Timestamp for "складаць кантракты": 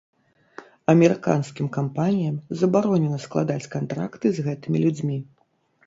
3.29-4.27